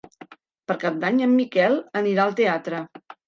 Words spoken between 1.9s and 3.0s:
anirà al teatre.